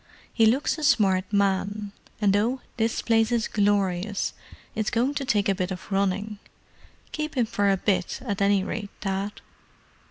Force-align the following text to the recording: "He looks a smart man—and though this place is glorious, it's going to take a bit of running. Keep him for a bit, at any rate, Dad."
"He 0.33 0.47
looks 0.47 0.79
a 0.79 0.83
smart 0.83 1.25
man—and 1.31 2.33
though 2.33 2.61
this 2.77 3.03
place 3.03 3.31
is 3.31 3.47
glorious, 3.47 4.33
it's 4.73 4.89
going 4.89 5.13
to 5.13 5.25
take 5.25 5.47
a 5.47 5.53
bit 5.53 5.69
of 5.69 5.91
running. 5.91 6.39
Keep 7.11 7.35
him 7.37 7.45
for 7.45 7.69
a 7.69 7.77
bit, 7.77 8.19
at 8.25 8.41
any 8.41 8.63
rate, 8.63 8.89
Dad." 8.99 9.41